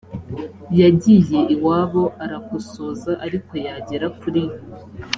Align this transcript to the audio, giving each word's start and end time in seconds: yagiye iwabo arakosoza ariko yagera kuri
yagiye 0.81 1.39
iwabo 1.55 2.03
arakosoza 2.23 3.11
ariko 3.25 3.51
yagera 3.65 4.07
kuri 4.19 4.43